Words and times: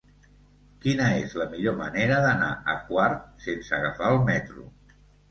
Quina 0.85 1.09
és 1.25 1.33
la 1.41 1.45
millor 1.51 1.75
manera 1.81 2.17
d'anar 2.23 2.47
a 2.73 2.75
Quart 2.87 3.19
sense 3.49 3.75
agafar 3.79 4.09
el 4.15 4.19
metro? 4.31 4.65